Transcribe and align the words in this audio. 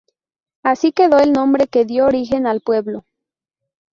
Así 0.63 0.93
quedó 0.93 1.19
el 1.19 1.31
nombre 1.31 1.67
que 1.67 1.85
dio 1.85 2.05
origen 2.07 2.47
al 2.47 2.61
pueblo. 2.61 3.05